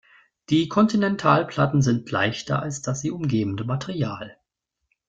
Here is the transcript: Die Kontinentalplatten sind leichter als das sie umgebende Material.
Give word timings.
Die 0.49 0.67
Kontinentalplatten 0.67 1.83
sind 1.83 2.09
leichter 2.09 2.59
als 2.63 2.81
das 2.81 3.01
sie 3.01 3.11
umgebende 3.11 3.65
Material. 3.65 4.35